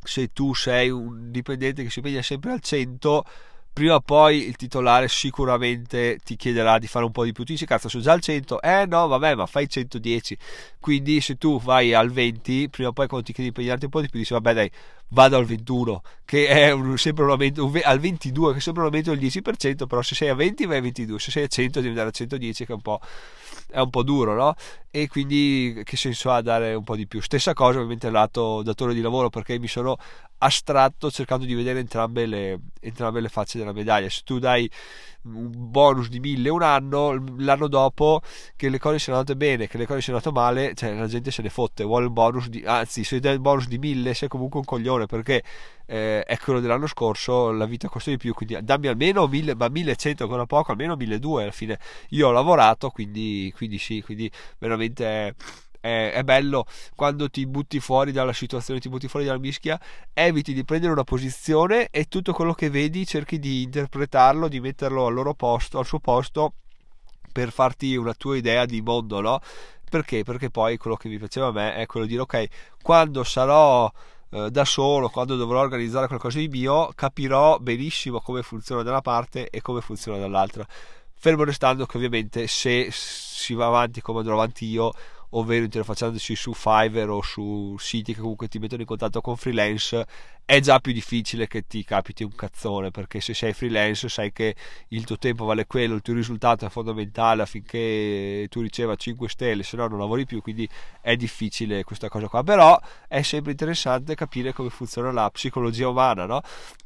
se 0.03 0.33
tu 0.33 0.53
sei 0.53 0.89
un 0.89 1.31
dipendente 1.31 1.83
che 1.83 1.89
si 1.89 1.99
impegna 1.99 2.21
sempre 2.21 2.51
al 2.51 2.59
100 2.59 3.25
prima 3.73 3.95
o 3.95 4.01
poi 4.01 4.47
il 4.47 4.55
titolare 4.55 5.07
sicuramente 5.07 6.19
ti 6.23 6.35
chiederà 6.35 6.77
di 6.77 6.87
fare 6.87 7.05
un 7.05 7.11
po' 7.11 7.23
di 7.23 7.31
più. 7.31 7.43
Tu 7.43 7.53
dici, 7.53 7.65
cazzo, 7.65 7.89
sono 7.89 8.03
già 8.03 8.11
al 8.13 8.21
100. 8.21 8.61
Eh 8.61 8.85
no, 8.85 9.07
vabbè, 9.07 9.33
ma 9.33 9.47
fai 9.47 9.67
110. 9.67 10.37
Quindi 10.79 11.19
se 11.21 11.37
tu 11.37 11.59
vai 11.59 11.93
al 11.93 12.11
20, 12.11 12.69
prima 12.69 12.89
o 12.89 12.93
poi 12.93 13.07
quando 13.07 13.25
ti 13.25 13.33
chiedi 13.33 13.49
di 13.49 13.55
impegnarti 13.57 13.85
un 13.85 13.91
po' 13.91 14.01
di 14.01 14.09
più, 14.09 14.19
dici, 14.19 14.33
vabbè 14.33 14.53
dai, 14.53 14.71
vado 15.13 15.37
al 15.37 15.45
21, 15.45 16.01
che 16.25 16.47
è 16.47 16.71
un, 16.71 16.97
sempre 16.97 17.23
un 17.23 17.29
aumento, 17.29 17.65
un, 17.65 17.79
al 17.83 17.99
22, 17.99 18.53
che 18.53 18.57
è 18.57 18.61
sempre 18.61 18.81
un 18.81 18.87
aumento 18.87 19.11
del 19.11 19.19
10%, 19.19 19.85
però 19.85 20.01
se 20.01 20.15
sei 20.15 20.29
a 20.29 20.35
20 20.35 20.65
vai 20.65 20.77
a 20.77 20.81
22, 20.81 21.19
se 21.19 21.31
sei 21.31 21.43
a 21.43 21.47
100 21.47 21.79
devi 21.79 21.89
andare 21.89 22.09
a 22.09 22.11
110, 22.11 22.65
che 22.65 22.71
è 22.71 22.75
un 22.75 22.81
po', 22.81 22.99
è 23.69 23.79
un 23.79 23.89
po' 23.91 24.03
duro, 24.03 24.33
no? 24.33 24.55
E 24.89 25.07
quindi 25.07 25.81
che 25.83 25.97
senso 25.97 26.31
ha 26.31 26.41
dare 26.41 26.73
un 26.73 26.83
po' 26.83 26.95
di 26.95 27.07
più? 27.07 27.21
Stessa 27.21 27.53
cosa 27.53 27.77
ovviamente 27.77 28.09
lato 28.09 28.63
datore 28.63 28.93
di 28.95 29.01
lavoro, 29.01 29.29
perché 29.29 29.59
mi 29.59 29.67
sono 29.67 29.97
astratto 30.43 31.09
cercando 31.09 31.45
di 31.45 31.53
vedere 31.53 31.79
entrambe 31.79 32.25
le, 32.25 32.59
entrambe 32.81 33.21
le 33.21 33.29
facce 33.29 33.57
della 33.57 33.71
medaglia. 33.71 34.09
Se 34.09 34.21
tu 34.23 34.39
dai 34.39 34.69
un 35.23 35.49
bonus 35.53 36.09
di 36.09 36.19
1000 36.19 36.49
un 36.49 36.61
anno, 36.61 37.23
l'anno 37.37 37.67
dopo 37.67 38.21
che 38.55 38.69
le 38.69 38.77
cose 38.77 38.99
siano 38.99 39.19
andate 39.19 39.37
bene, 39.37 39.67
che 39.67 39.77
le 39.77 39.85
cose 39.85 40.01
siano 40.01 40.19
andate 40.19 40.37
male, 40.37 40.73
cioè 40.75 40.93
la 40.93 41.07
gente 41.07 41.31
se 41.31 41.41
ne 41.41 41.49
fotte, 41.49 41.83
vuole 41.83 42.07
un 42.07 42.13
bonus 42.13 42.49
di, 42.49 42.63
anzi 42.65 43.03
se 43.03 43.19
dai 43.19 43.33
il 43.33 43.39
bonus 43.39 43.67
di 43.67 43.77
1000 43.77 44.13
sei 44.13 44.27
comunque 44.27 44.59
un 44.59 44.65
coglione 44.65 45.02
inflazione 45.03 45.05
perché 45.05 45.43
eh, 45.85 46.23
è 46.23 46.37
quello 46.37 46.59
dell'anno 46.59 46.87
scorso 46.87 47.51
la 47.51 47.65
vita 47.65 47.89
costa 47.89 48.09
di 48.09 48.17
più 48.17 48.33
quindi 48.33 48.57
dammi 48.61 48.87
almeno 48.87 49.27
1000 49.27 49.55
ma 49.55 49.69
1100 49.69 50.23
ancora 50.23 50.45
poco 50.45 50.71
almeno 50.71 50.95
1200 50.95 51.41
alla 51.41 51.51
fine 51.51 51.79
io 52.09 52.27
ho 52.27 52.31
lavorato 52.31 52.89
quindi, 52.89 53.51
quindi 53.55 53.77
sì 53.77 54.01
quindi 54.01 54.29
veramente 54.57 55.35
è, 55.79 56.11
è, 56.13 56.23
bello 56.23 56.65
quando 56.95 57.29
ti 57.29 57.45
butti 57.45 57.81
fuori 57.81 58.13
dalla 58.13 58.31
situazione, 58.31 58.79
ti 58.79 58.87
butti 58.87 59.09
fuori 59.09 59.25
dalla 59.25 59.37
mischia, 59.37 59.77
eviti 60.13 60.53
di 60.53 60.63
prendere 60.63 60.93
una 60.93 61.03
posizione 61.03 61.89
e 61.91 62.05
tutto 62.05 62.31
quello 62.31 62.53
che 62.53 62.69
vedi 62.69 63.05
cerchi 63.05 63.37
di 63.37 63.63
interpretarlo, 63.63 64.47
di 64.47 64.61
metterlo 64.61 65.07
al 65.07 65.13
loro 65.13 65.33
posto, 65.33 65.79
al 65.79 65.85
suo 65.85 65.99
posto 65.99 66.53
per 67.33 67.51
farti 67.51 67.97
una 67.97 68.13
tua 68.13 68.37
idea 68.37 68.63
di 68.63 68.81
mondo, 68.81 69.19
no? 69.19 69.41
Perché? 69.89 70.23
Perché 70.23 70.49
poi 70.49 70.77
quello 70.77 70.95
che 70.95 71.09
mi 71.09 71.17
piaceva 71.17 71.47
a 71.47 71.51
me 71.51 71.75
è 71.75 71.85
quello 71.85 72.05
di 72.05 72.13
dire 72.13 72.23
ok, 72.23 72.47
quando 72.81 73.23
sarò 73.25 73.91
eh, 74.33 74.49
da 74.49 74.65
solo, 74.65 75.09
quando 75.09 75.35
dovrò 75.35 75.59
organizzare 75.59 76.07
qualcosa 76.07 76.39
di 76.39 76.47
mio, 76.47 76.91
capirò 76.95 77.59
benissimo 77.59 78.19
come 78.19 78.41
funziona 78.41 78.81
da 78.81 78.89
una 78.89 79.01
parte 79.01 79.49
e 79.49 79.61
come 79.61 79.79
funziona 79.81 80.17
dall'altra. 80.17 80.65
Fermo 81.13 81.43
restando 81.43 81.85
che 81.85 81.97
ovviamente 81.97 82.47
se 82.47 82.89
si 82.91 83.53
va 83.53 83.67
avanti 83.67 84.01
come 84.01 84.19
andrò 84.19 84.33
avanti 84.33 84.65
io, 84.65 84.91
ovvero 85.35 85.63
interfacciandosi 85.63 86.35
su 86.35 86.53
Fiverr 86.53 87.09
o 87.09 87.21
su 87.21 87.75
siti 87.79 88.13
che 88.13 88.21
comunque 88.21 88.47
ti 88.47 88.59
mettono 88.59 88.81
in 88.81 88.87
contatto 88.87 89.21
con 89.21 89.35
freelance, 89.35 90.05
è 90.45 90.59
già 90.59 90.79
più 90.79 90.91
difficile 90.91 91.47
che 91.47 91.65
ti 91.65 91.83
capiti 91.83 92.23
un 92.23 92.35
cazzone 92.35 92.91
perché 92.91 93.21
se 93.21 93.33
sei 93.33 93.53
freelance 93.53 94.09
sai 94.09 94.31
che 94.31 94.55
il 94.89 95.05
tuo 95.05 95.17
tempo 95.17 95.45
vale 95.45 95.65
quello, 95.65 95.95
il 95.95 96.01
tuo 96.01 96.13
risultato 96.13 96.65
è 96.65 96.69
fondamentale 96.69 97.41
affinché 97.41 98.47
tu 98.49 98.61
riceva 98.61 98.95
5 98.95 99.29
stelle, 99.29 99.63
se 99.63 99.77
no 99.77 99.87
non 99.87 99.99
lavori 99.99 100.25
più, 100.25 100.41
quindi 100.41 100.67
è 101.01 101.15
difficile 101.15 101.83
questa 101.83 102.09
cosa 102.09 102.27
qua, 102.27 102.43
però 102.43 102.79
è 103.07 103.21
sempre 103.21 103.51
interessante 103.51 104.15
capire 104.15 104.53
come 104.53 104.69
funziona 104.69 105.11
la 105.11 105.29
psicologia 105.31 105.87
umana, 105.87 106.25
no? 106.25 106.41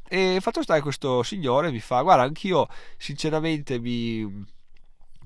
E 0.08 0.38
fatto 0.40 0.62
stare 0.62 0.80
questo 0.80 1.22
signore 1.22 1.70
mi 1.70 1.80
fa, 1.80 2.00
guarda, 2.00 2.22
anch'io 2.22 2.66
sinceramente 2.96 3.78
mi 3.78 4.56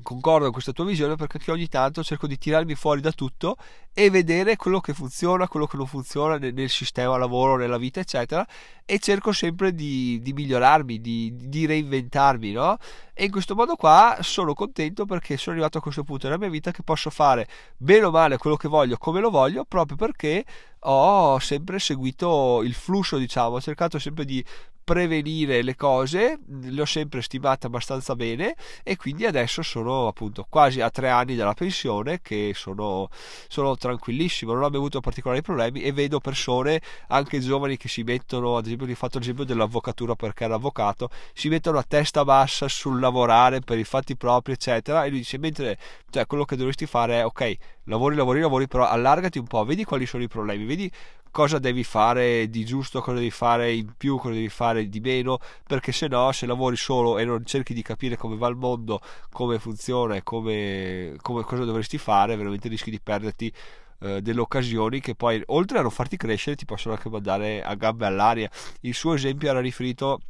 concordo 0.02 0.44
con 0.44 0.52
questa 0.52 0.72
tua 0.72 0.84
visione 0.84 1.16
perché 1.16 1.50
ogni 1.50 1.68
tanto 1.68 2.02
cerco 2.02 2.26
di 2.26 2.38
tirarmi 2.38 2.74
fuori 2.74 3.00
da 3.00 3.12
tutto 3.12 3.56
e 3.94 4.10
vedere 4.10 4.56
quello 4.56 4.80
che 4.80 4.94
funziona, 4.94 5.48
quello 5.48 5.66
che 5.66 5.76
non 5.76 5.86
funziona 5.86 6.38
nel, 6.38 6.54
nel 6.54 6.70
sistema 6.70 7.16
lavoro, 7.16 7.56
nella 7.56 7.76
vita, 7.76 8.00
eccetera, 8.00 8.46
e 8.84 8.98
cerco 8.98 9.32
sempre 9.32 9.74
di, 9.74 10.20
di 10.22 10.32
migliorarmi, 10.32 11.00
di, 11.00 11.32
di, 11.34 11.66
reinventarmi, 11.66 12.52
no? 12.52 12.78
E 13.12 13.24
in 13.24 13.30
questo 13.30 13.54
modo 13.54 13.76
qua 13.76 14.18
sono 14.20 14.54
contento 14.54 15.04
perché 15.04 15.36
sono 15.36 15.56
arrivato 15.56 15.78
a 15.78 15.80
questo 15.82 16.04
punto 16.04 16.26
nella 16.26 16.38
mia 16.38 16.48
vita 16.48 16.70
che 16.70 16.82
posso 16.82 17.10
fare 17.10 17.46
bene 17.76 18.04
o 18.04 18.10
male 18.10 18.38
quello 18.38 18.56
che 18.56 18.68
voglio, 18.68 18.96
come 18.96 19.20
lo 19.20 19.30
voglio, 19.30 19.64
proprio 19.64 19.96
perché 19.96 20.44
ho 20.84 21.38
sempre 21.38 21.78
seguito 21.78 22.62
il 22.62 22.74
flusso, 22.74 23.18
diciamo, 23.18 23.56
ho 23.56 23.60
cercato 23.60 23.98
sempre 23.98 24.24
di 24.24 24.44
prevenire 24.84 25.62
le 25.62 25.76
cose, 25.76 26.38
le 26.46 26.80
ho 26.80 26.84
sempre 26.84 27.22
stimate 27.22 27.66
abbastanza 27.66 28.14
bene 28.16 28.54
e 28.82 28.96
quindi 28.96 29.26
adesso 29.26 29.62
sono 29.62 30.08
appunto 30.08 30.46
quasi 30.48 30.80
a 30.80 30.90
tre 30.90 31.08
anni 31.08 31.36
dalla 31.36 31.54
pensione 31.54 32.20
che 32.20 32.52
sono, 32.54 33.08
sono 33.48 33.76
tranquillissimo, 33.76 34.52
non 34.52 34.62
ho 34.62 34.66
avuto 34.66 35.00
particolari 35.00 35.42
problemi 35.42 35.82
e 35.82 35.92
vedo 35.92 36.18
persone 36.18 36.80
anche 37.08 37.40
giovani 37.40 37.76
che 37.76 37.88
si 37.88 38.02
mettono, 38.02 38.56
ad 38.56 38.66
esempio, 38.66 38.90
ho 38.90 38.94
fatto 38.94 39.18
l'esempio 39.18 39.44
dell'avvocatura 39.44 40.14
perché 40.14 40.44
era 40.44 40.54
avvocato, 40.56 41.08
si 41.32 41.48
mettono 41.48 41.78
a 41.78 41.84
testa 41.86 42.24
bassa 42.24 42.68
sul 42.68 43.00
lavorare 43.00 43.60
per 43.60 43.78
i 43.78 43.84
fatti 43.84 44.16
propri, 44.16 44.52
eccetera, 44.52 45.04
e 45.04 45.10
lui 45.10 45.18
dice 45.18 45.38
mentre 45.38 45.78
cioè, 46.10 46.26
quello 46.26 46.44
che 46.44 46.56
dovresti 46.56 46.86
fare 46.86 47.20
è 47.20 47.24
ok, 47.24 47.56
lavori, 47.84 48.16
lavori, 48.16 48.40
lavori, 48.40 48.66
però 48.66 48.86
allargati 48.86 49.38
un 49.38 49.46
po', 49.46 49.64
vedi 49.64 49.84
quali 49.84 50.06
sono 50.06 50.22
i 50.22 50.28
problemi, 50.28 50.64
vedi 50.64 50.90
cosa 51.32 51.58
devi 51.58 51.82
fare 51.82 52.48
di 52.48 52.64
giusto, 52.64 53.00
cosa 53.00 53.16
devi 53.16 53.30
fare 53.30 53.72
in 53.72 53.94
più, 53.96 54.18
cosa 54.18 54.34
devi 54.34 54.48
fare 54.48 54.88
di 54.88 55.00
meno, 55.00 55.38
perché 55.66 55.90
se 55.90 56.06
no, 56.06 56.30
se 56.30 56.46
lavori 56.46 56.76
solo 56.76 57.18
e 57.18 57.24
non 57.24 57.44
cerchi 57.44 57.74
di 57.74 57.82
capire 57.82 58.16
come 58.16 58.36
va 58.36 58.46
il 58.48 58.56
mondo, 58.56 59.00
come 59.32 59.58
funziona 59.58 60.14
e 60.14 60.22
come, 60.22 61.16
come 61.20 61.42
cosa 61.42 61.64
dovresti 61.64 61.98
fare, 61.98 62.36
veramente 62.36 62.68
rischi 62.68 62.90
di 62.90 63.00
perderti 63.00 63.52
eh, 64.00 64.20
delle 64.20 64.40
occasioni 64.40 65.00
che 65.00 65.14
poi 65.14 65.42
oltre 65.46 65.78
a 65.78 65.82
non 65.82 65.90
farti 65.90 66.16
crescere 66.16 66.56
ti 66.56 66.66
possono 66.66 66.94
anche 66.94 67.08
mandare 67.08 67.62
a 67.62 67.74
gambe 67.74 68.06
all'aria. 68.06 68.50
Il 68.80 68.94
suo 68.94 69.14
esempio 69.14 69.48
era 69.48 69.60
riferito 69.60 70.20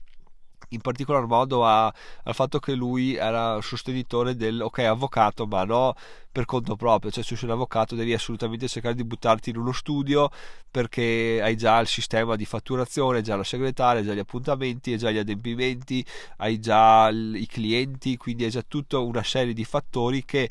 in 0.73 0.81
particolar 0.81 1.27
modo 1.27 1.65
a, 1.67 1.87
al 1.87 2.35
fatto 2.35 2.59
che 2.59 2.75
lui 2.75 3.15
era 3.15 3.61
sostenitore 3.61 4.37
del 4.37 4.61
ok 4.61 4.79
avvocato 4.81 5.47
ma 5.47 5.65
no 5.65 5.95
per 6.31 6.45
conto 6.45 6.77
proprio. 6.77 7.11
Cioè 7.11 7.23
se 7.23 7.37
sei 7.37 7.49
un 7.49 7.55
avvocato 7.55 7.95
devi 7.95 8.13
assolutamente 8.13 8.69
cercare 8.69 8.95
di 8.95 9.05
buttarti 9.05 9.51
in 9.51 9.59
uno 9.59 9.73
studio 9.73 10.31
perché 10.71 11.41
hai 11.43 11.57
già 11.57 11.79
il 11.79 11.87
sistema 11.87 12.37
di 12.37 12.45
fatturazione 12.45 13.21
già 13.21 13.37
la 13.37 13.45
segretaria 13.45 14.03
già 14.03 14.15
gli 14.15 14.19
appuntamenti 14.19 14.97
già 14.97 15.11
gli 15.11 15.19
adempimenti 15.19 16.05
hai 16.39 16.59
già 16.59 17.11
i 17.11 17.47
clienti 17.47 18.17
quindi 18.17 18.45
hai 18.45 18.51
già 18.51 18.65
tutta 18.67 18.99
una 18.99 19.23
serie 19.23 19.53
di 19.53 19.65
fattori 19.65 20.25
che 20.25 20.49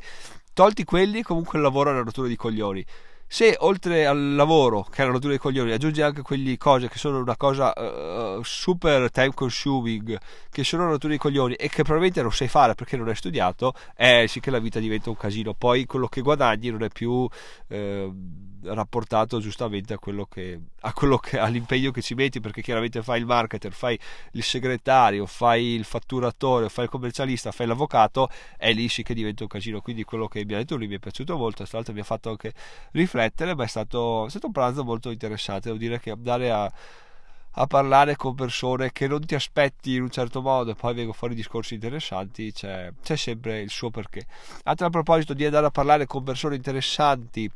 tolti 0.52 0.84
quelli 0.84 1.22
comunque 1.22 1.58
il 1.58 1.64
lavoro 1.64 1.90
è 1.90 1.92
una 1.94 2.02
rottura 2.02 2.28
di 2.28 2.36
coglioni 2.36 2.84
se 3.32 3.56
oltre 3.60 4.04
al 4.04 4.34
lavoro 4.34 4.82
che 4.82 5.00
è 5.00 5.06
la 5.06 5.10
rottura 5.12 5.30
dei 5.30 5.38
coglioni 5.38 5.72
aggiungi 5.72 6.02
anche 6.02 6.20
quelle 6.20 6.58
cose 6.58 6.90
che 6.90 6.98
sono 6.98 7.18
una 7.18 7.34
cosa 7.34 7.72
uh, 7.74 8.42
super 8.42 9.10
time 9.10 9.32
consuming 9.32 10.18
che 10.50 10.64
sono 10.64 10.82
una 10.82 10.90
rottura 10.90 11.12
dei 11.12 11.18
coglioni 11.18 11.54
e 11.54 11.70
che 11.70 11.82
probabilmente 11.82 12.20
non 12.20 12.30
sai 12.30 12.48
fare 12.48 12.74
perché 12.74 12.98
non 12.98 13.08
hai 13.08 13.16
studiato 13.16 13.72
eh 13.96 14.26
sì 14.28 14.38
che 14.38 14.50
la 14.50 14.58
vita 14.58 14.80
diventa 14.80 15.08
un 15.08 15.16
casino. 15.16 15.54
Poi 15.54 15.86
quello 15.86 16.08
che 16.08 16.20
guadagni 16.20 16.68
non 16.68 16.82
è 16.82 16.90
più 16.90 17.10
uh, 17.10 18.14
rapportato 18.64 19.40
giustamente 19.40 19.94
a 19.94 19.98
quello 19.98 20.26
che, 20.26 20.60
a 20.80 20.92
quello 20.92 21.16
che 21.16 21.38
all'impegno 21.38 21.90
che 21.90 22.02
ci 22.02 22.12
metti 22.12 22.38
perché 22.38 22.60
chiaramente 22.60 23.02
fai 23.02 23.18
il 23.18 23.24
marketer 23.24 23.72
fai 23.72 23.98
il 24.32 24.42
segretario 24.42 25.24
fai 25.24 25.74
il 25.74 25.84
fatturatore 25.84 26.68
fai 26.68 26.84
il 26.84 26.90
commercialista 26.90 27.50
fai 27.50 27.66
l'avvocato 27.66 28.28
è 28.58 28.72
lì 28.74 28.88
sì 28.90 29.02
che 29.02 29.14
diventa 29.14 29.44
un 29.44 29.48
casino. 29.48 29.80
Quindi 29.80 30.04
quello 30.04 30.28
che 30.28 30.44
mi 30.44 30.52
ha 30.52 30.58
detto 30.58 30.76
lui 30.76 30.86
mi 30.86 30.96
è 30.96 30.98
piaciuto 30.98 31.38
molto 31.38 31.64
tra 31.64 31.78
l'altro 31.78 31.94
mi 31.94 32.00
ha 32.00 32.04
fatto 32.04 32.28
anche 32.28 32.52
riflettere 32.90 33.21
ma 33.54 33.64
è 33.64 33.68
stato, 33.68 34.26
è 34.26 34.30
stato 34.30 34.46
un 34.46 34.52
pranzo 34.52 34.84
molto 34.84 35.10
interessante 35.10 35.68
devo 35.68 35.78
dire 35.78 36.00
che 36.00 36.10
andare 36.10 36.50
a 36.50 36.72
a 37.56 37.66
parlare 37.66 38.16
con 38.16 38.34
persone 38.34 38.92
che 38.92 39.06
non 39.06 39.24
ti 39.24 39.34
aspetti 39.34 39.94
in 39.94 40.02
un 40.02 40.10
certo 40.10 40.40
modo 40.40 40.70
e 40.70 40.74
poi 40.74 40.94
vengono 40.94 41.12
fuori 41.12 41.34
discorsi 41.34 41.74
interessanti, 41.74 42.52
c'è, 42.52 42.92
c'è 43.02 43.16
sempre 43.16 43.60
il 43.60 43.70
suo 43.70 43.90
perché. 43.90 44.26
A 44.64 44.74
proposito 44.74 45.34
di 45.34 45.44
andare 45.44 45.66
a 45.66 45.70
parlare 45.70 46.06
con 46.06 46.22
persone 46.22 46.54
interessanti 46.54 47.50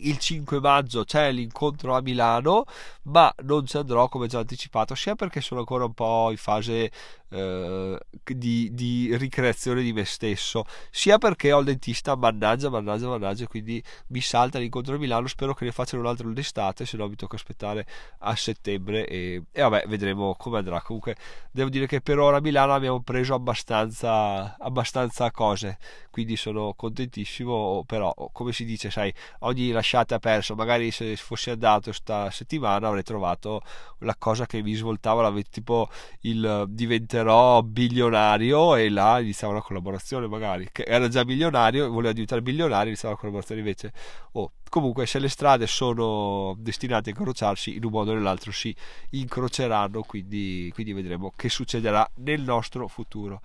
il 0.00 0.18
5 0.18 0.60
maggio 0.60 1.04
c'è 1.04 1.32
l'incontro 1.32 1.94
a 1.94 2.00
Milano, 2.02 2.64
ma 3.02 3.32
non 3.42 3.66
ci 3.66 3.76
andrò 3.76 4.08
come 4.08 4.26
già 4.26 4.40
anticipato, 4.40 4.94
sia 4.94 5.14
perché 5.14 5.40
sono 5.40 5.60
ancora 5.60 5.84
un 5.84 5.94
po' 5.94 6.28
in 6.30 6.36
fase 6.36 6.90
eh, 7.28 7.98
di, 8.24 8.70
di, 8.72 9.16
ricreazione 9.16 9.82
di 9.82 9.92
me 9.92 10.04
stesso, 10.04 10.64
sia 10.90 11.18
perché 11.18 11.52
ho 11.52 11.58
il 11.60 11.64
dentista, 11.64 12.14
mannaggia, 12.16 12.70
mannaggia, 12.70 13.08
mannaggia, 13.08 13.46
quindi 13.46 13.82
mi 14.08 14.20
salta 14.20 14.58
l'incontro 14.58 14.94
a 14.94 14.98
Milano, 14.98 15.26
spero 15.26 15.54
che 15.54 15.64
ne 15.64 15.72
facciano 15.72 16.02
un 16.02 16.08
altro 16.08 16.28
l'estate, 16.28 16.86
se 16.86 16.96
no 16.96 17.08
mi 17.08 17.16
tocca 17.16 17.36
aspettare 17.36 17.86
a 18.18 18.36
settembre 18.36 19.06
e, 19.06 19.42
e 19.50 19.62
vabbè, 19.62 19.84
vedremo 19.88 20.34
come 20.36 20.58
andrà. 20.58 20.80
Comunque 20.82 21.16
devo 21.50 21.68
dire 21.68 21.86
che 21.86 22.00
per 22.00 22.18
ora 22.18 22.36
a 22.36 22.40
Milano 22.40 22.74
abbiamo 22.74 23.00
preso 23.00 23.34
abbastanza, 23.34 24.56
abbastanza 24.58 25.30
cose, 25.30 25.78
quindi 26.10 26.36
sono 26.36 26.74
contentissimo, 26.76 27.84
però 27.86 28.14
come 28.32 28.52
si 28.52 28.64
dice, 28.64 28.90
sai, 28.90 29.12
ogni 29.40 29.72
lasciata 29.76 30.18
perso, 30.18 30.54
magari 30.54 30.90
se 30.90 31.14
fossi 31.16 31.50
andato 31.50 31.92
sta 31.92 32.30
settimana 32.30 32.88
avrei 32.88 33.02
trovato 33.02 33.62
la 34.00 34.16
cosa 34.18 34.46
che 34.46 34.62
mi 34.62 34.74
svoltava, 34.74 35.32
tipo 35.50 35.88
il 36.22 36.64
diventerò 36.68 37.62
bilionario 37.62 38.74
e 38.74 38.88
là 38.90 39.20
iniziava 39.20 39.54
una 39.54 39.62
collaborazione 39.62 40.26
magari, 40.26 40.68
che 40.72 40.82
era 40.82 41.08
già 41.08 41.24
milionario, 41.24 41.88
voleva 41.88 42.12
diventare 42.12 42.42
bilionario, 42.42 42.88
iniziava 42.88 43.14
una 43.14 43.20
collaborazione 43.20 43.60
invece, 43.60 43.92
oh, 44.32 44.52
comunque 44.68 45.06
se 45.06 45.18
le 45.18 45.28
strade 45.28 45.66
sono 45.66 46.54
destinate 46.58 47.10
a 47.10 47.12
incrociarsi 47.16 47.76
in 47.76 47.84
un 47.84 47.90
modo 47.90 48.10
o 48.10 48.14
nell'altro 48.14 48.50
si 48.52 48.74
incroceranno, 49.10 50.02
quindi, 50.02 50.70
quindi 50.74 50.92
vedremo 50.92 51.32
che 51.36 51.48
succederà 51.48 52.08
nel 52.16 52.42
nostro 52.42 52.88
futuro. 52.88 53.40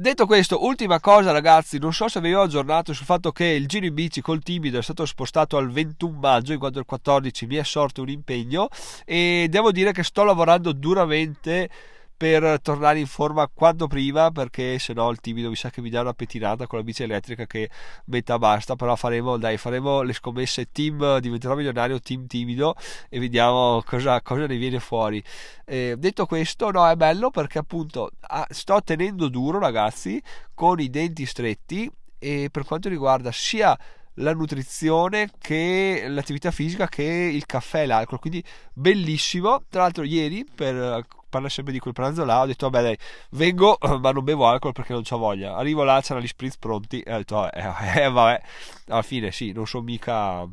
Detto 0.00 0.24
questo, 0.24 0.64
ultima 0.64 0.98
cosa 0.98 1.30
ragazzi, 1.30 1.76
non 1.76 1.92
so 1.92 2.08
se 2.08 2.22
vi 2.22 2.32
ho 2.32 2.40
aggiornato 2.40 2.94
sul 2.94 3.04
fatto 3.04 3.32
che 3.32 3.44
il 3.44 3.66
giro 3.66 3.84
in 3.84 3.92
bici 3.92 4.22
col 4.22 4.42
timido 4.42 4.78
è 4.78 4.82
stato 4.82 5.04
spostato 5.04 5.58
al 5.58 5.70
21 5.70 6.18
maggio, 6.18 6.54
in 6.54 6.58
quanto 6.58 6.78
il 6.78 6.86
14 6.86 7.44
mi 7.44 7.56
è 7.56 7.64
sorto 7.64 8.00
un 8.00 8.08
impegno 8.08 8.68
e 9.04 9.48
devo 9.50 9.70
dire 9.70 9.92
che 9.92 10.02
sto 10.02 10.24
lavorando 10.24 10.72
duramente 10.72 11.68
per 12.20 12.60
tornare 12.60 12.98
in 12.98 13.06
forma 13.06 13.48
quanto 13.48 13.86
prima 13.86 14.30
perché 14.30 14.78
se 14.78 14.92
no 14.92 15.08
il 15.08 15.20
timido 15.20 15.48
mi 15.48 15.56
sa 15.56 15.70
che 15.70 15.80
mi 15.80 15.88
dà 15.88 16.02
una 16.02 16.12
pettinata 16.12 16.66
con 16.66 16.78
la 16.78 16.84
bici 16.84 17.02
elettrica 17.02 17.46
che 17.46 17.70
metà 18.04 18.38
basta 18.38 18.76
però 18.76 18.94
faremo 18.94 19.38
dai 19.38 19.56
faremo 19.56 20.02
le 20.02 20.12
scommesse 20.12 20.68
team 20.70 21.16
diventerò 21.16 21.54
milionario 21.54 21.98
team 21.98 22.26
timido 22.26 22.74
e 23.08 23.18
vediamo 23.18 23.82
cosa, 23.86 24.20
cosa 24.20 24.46
ne 24.46 24.58
viene 24.58 24.80
fuori 24.80 25.24
eh, 25.64 25.94
detto 25.96 26.26
questo 26.26 26.70
no 26.70 26.86
è 26.86 26.94
bello 26.94 27.30
perché 27.30 27.58
appunto 27.58 28.10
ah, 28.20 28.46
sto 28.50 28.82
tenendo 28.82 29.28
duro 29.28 29.58
ragazzi 29.58 30.22
con 30.52 30.78
i 30.78 30.90
denti 30.90 31.24
stretti 31.24 31.90
e 32.18 32.50
per 32.52 32.64
quanto 32.66 32.90
riguarda 32.90 33.32
sia 33.32 33.74
la 34.14 34.34
nutrizione 34.34 35.30
che 35.38 36.04
l'attività 36.06 36.50
fisica 36.50 36.86
che 36.86 37.02
il 37.02 37.46
caffè 37.46 37.82
e 37.84 37.86
l'alcol. 37.86 38.18
Quindi 38.18 38.44
bellissimo. 38.74 39.62
Tra 39.70 39.80
l'altro, 39.80 40.04
ieri 40.04 40.44
per 40.44 41.06
parlare 41.30 41.52
sempre 41.52 41.72
di 41.72 41.78
quel 41.78 41.94
pranzo 41.94 42.24
là, 42.24 42.40
ho 42.42 42.46
detto 42.46 42.68
vabbè 42.68 42.84
dai, 42.84 42.98
vengo 43.30 43.78
ma 44.00 44.10
non 44.10 44.24
bevo 44.24 44.46
alcol 44.46 44.72
perché 44.72 44.92
non 44.92 45.02
ho 45.08 45.18
voglia. 45.18 45.56
Arrivo 45.56 45.84
là, 45.84 46.00
c'erano 46.02 46.24
gli 46.24 46.28
spritz 46.28 46.58
pronti 46.58 47.00
e 47.00 47.14
ho 47.14 47.16
detto 47.16 47.36
vabbè, 47.36 47.96
eh, 48.04 48.10
vabbè, 48.10 48.42
alla 48.88 49.02
fine 49.02 49.32
sì, 49.32 49.52
non 49.52 49.66
sono 49.66 49.84
mica 49.84 50.46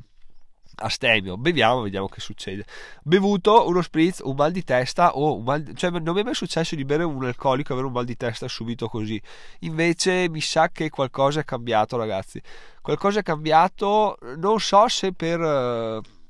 astemio, 0.80 1.38
beviamo, 1.38 1.82
vediamo 1.82 2.08
che 2.08 2.20
succede. 2.20 2.66
Bevuto 3.04 3.68
uno 3.68 3.82
spritz, 3.82 4.22
un 4.24 4.36
mal 4.36 4.52
di 4.52 4.64
testa 4.64 5.16
o 5.16 5.38
un 5.38 5.44
mal 5.44 5.62
di... 5.62 5.76
cioè 5.76 5.90
non 5.90 6.14
mi 6.14 6.22
è 6.22 6.24
mai 6.24 6.36
successo 6.36 6.76
di 6.76 6.86
bere 6.86 7.04
un 7.04 7.26
alcolico 7.26 7.70
e 7.70 7.74
avere 7.74 7.88
un 7.88 7.94
mal 7.94 8.06
di 8.06 8.16
testa 8.16 8.48
subito 8.48 8.88
così. 8.88 9.22
Invece 9.62 10.30
mi 10.30 10.42
sa 10.42 10.70
che 10.70 10.90
qualcosa 10.90 11.40
è 11.42 11.46
cambiato, 11.46 11.98
ragazzi. 11.98 12.42
Qualcosa 12.82 13.20
è 13.20 13.24
cambiato, 13.24 14.18
non 14.38 14.60
so 14.60 14.88
se 14.88 15.14
per 15.14 15.40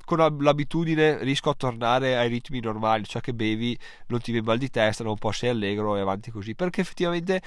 con 0.07 0.37
l'abitudine 0.39 1.21
riesco 1.21 1.49
a 1.49 1.53
tornare 1.53 2.15
ai 2.15 2.29
ritmi 2.29 2.61
normali, 2.61 3.03
cioè 3.03 3.21
che 3.21 3.33
bevi, 3.33 3.77
non 4.07 4.21
ti 4.21 4.31
viene 4.31 4.47
mal 4.47 4.57
di 4.57 4.69
testa, 4.69 5.03
non 5.03 5.17
può 5.17 5.33
sei 5.33 5.49
allegro 5.49 5.97
e 5.97 5.99
avanti 5.99 6.31
così, 6.31 6.55
perché 6.55 6.79
effettivamente 6.79 7.41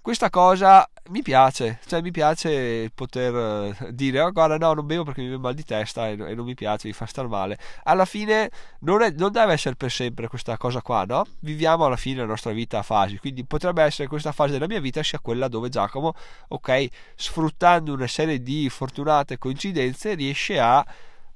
questa 0.00 0.30
cosa 0.30 0.88
mi 1.08 1.20
piace, 1.20 1.80
cioè 1.86 2.00
mi 2.00 2.12
piace 2.12 2.92
poter 2.94 3.34
eh, 3.34 3.92
dire 3.92 4.20
oh, 4.20 4.30
guarda 4.30 4.56
no 4.56 4.72
non 4.72 4.86
bevo 4.86 5.02
perché 5.02 5.20
mi 5.20 5.26
viene 5.26 5.42
mal 5.42 5.52
di 5.52 5.64
testa 5.64 6.08
e, 6.08 6.12
e 6.12 6.34
non 6.36 6.44
mi 6.44 6.54
piace, 6.54 6.86
mi 6.86 6.94
fa 6.94 7.06
star 7.06 7.26
male. 7.26 7.58
Alla 7.82 8.04
fine 8.04 8.50
non, 8.82 9.02
è, 9.02 9.10
non, 9.10 9.32
deve 9.32 9.54
essere 9.54 9.74
per 9.74 9.90
sempre 9.90 10.28
questa 10.28 10.56
cosa 10.56 10.80
qua, 10.80 11.04
no? 11.04 11.26
Viviamo 11.40 11.86
alla 11.86 11.96
fine 11.96 12.20
la 12.20 12.26
nostra 12.26 12.52
vita 12.52 12.78
a 12.78 12.82
fasi, 12.82 13.18
quindi 13.18 13.44
potrebbe 13.44 13.82
essere 13.82 14.06
questa 14.06 14.30
fase 14.30 14.52
della 14.52 14.68
mia 14.68 14.80
vita 14.80 15.02
sia 15.02 15.18
quella 15.18 15.48
dove 15.48 15.68
Giacomo, 15.68 16.14
ok, 16.46 16.86
sfruttando 17.16 17.92
una 17.92 18.06
serie 18.06 18.40
di 18.40 18.68
fortunate 18.70 19.38
coincidenze 19.38 20.14
riesce 20.14 20.60
a 20.60 20.86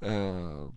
eh, 0.04 0.68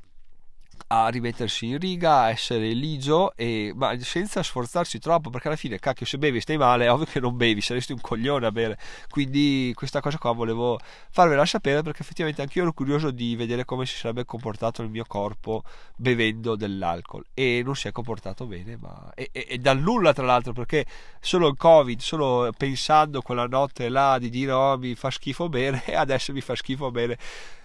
a 0.89 1.10
rimettersi 1.10 1.65
in 1.65 1.79
riga, 1.79 2.22
a 2.22 2.29
essere 2.29 2.72
ligio, 2.72 3.36
e, 3.36 3.74
ma 3.75 3.98
senza 4.00 4.41
sforzarsi 4.41 5.00
troppo, 5.00 5.29
perché 5.29 5.48
alla 5.48 5.57
fine, 5.57 5.79
cacchio, 5.79 6.05
se 6.05 6.17
bevi 6.17 6.39
stai 6.39 6.57
male, 6.57 6.86
è 6.86 6.91
ovvio 6.91 7.05
che 7.05 7.19
non 7.19 7.36
bevi, 7.36 7.60
saresti 7.60 7.91
un 7.91 8.00
coglione 8.00 8.46
a 8.46 8.51
bere. 8.51 8.77
Quindi 9.10 9.74
questa 9.75 10.00
cosa 10.00 10.17
qua 10.17 10.31
volevo 10.31 10.79
farvela 11.10 11.46
sapere, 11.46 11.81
perché 11.81 12.03
effettivamente 12.03 12.41
anch'io 12.41 12.62
ero 12.62 12.72
curioso 12.72 13.12
di 13.12 13.36
vedere 13.36 13.65
come 13.65 13.86
si 13.86 13.98
sarebbe 13.98 14.24
comportato 14.24 14.81
il 14.81 14.89
mio 14.89 15.03
corpo 15.05 15.63
bevendo 15.98 16.55
dell'alcol. 16.55 17.25
E 17.34 17.62
non 17.65 17.75
si 17.75 17.89
è 17.89 17.91
comportato 17.91 18.46
bene, 18.46 18.77
ma... 18.79 19.12
E, 19.13 19.29
e, 19.34 19.46
e 19.50 19.57
dal 19.57 19.79
nulla, 19.79 20.13
tra 20.13 20.25
l'altro, 20.25 20.53
perché 20.53 20.86
solo 21.19 21.50
il 21.50 21.57
Covid, 21.57 22.00
solo 22.00 22.50
pensando 22.57 23.22
quella 23.22 23.46
notte 23.46 23.89
là 23.89 24.17
di 24.19 24.29
dire 24.29 24.51
oh 24.51 24.77
mi 24.77 24.96
fa 24.96 25.12
schifo 25.12 25.50
bere, 25.50 25.84
e 25.86 25.96
adesso 25.96 26.31
mi 26.31 26.41
fa 26.41 26.55
schifo 26.55 26.91
bere 26.91 27.17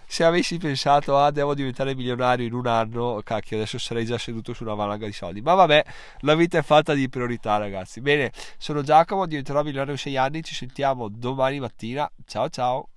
se 0.07 0.23
avessi 0.23 0.57
pensato 0.57 1.17
ah 1.17 1.31
devo 1.31 1.53
diventare 1.53 1.95
milionario 1.95 2.45
in 2.45 2.53
un 2.53 2.67
anno 2.67 3.21
cacchio 3.23 3.57
adesso 3.57 3.77
sarei 3.77 4.05
già 4.05 4.17
seduto 4.17 4.53
su 4.53 4.63
una 4.63 4.73
valanga 4.73 5.05
di 5.05 5.13
soldi. 5.13 5.41
Ma 5.41 5.53
vabbè 5.53 5.83
la 6.21 6.35
vita 6.35 6.57
è 6.57 6.63
fatta 6.63 6.93
di 6.93 7.09
priorità 7.09 7.57
ragazzi. 7.57 8.01
Bene 8.01 8.31
sono 8.57 8.81
Giacomo 8.81 9.25
diventerò 9.25 9.63
milionario 9.63 9.93
in 9.93 9.99
6 9.99 10.17
anni 10.17 10.43
ci 10.43 10.55
sentiamo 10.55 11.09
domani 11.09 11.59
mattina. 11.59 12.09
Ciao 12.25 12.49
ciao 12.49 12.92